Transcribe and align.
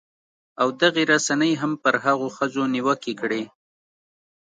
او 0.61 0.67
دغې 0.81 1.03
رسنۍ 1.11 1.53
هم 1.61 1.71
پر 1.83 1.95
هغو 2.05 2.27
ښځو 2.37 2.63
نیوکې 2.73 3.13
کړې 3.21 3.43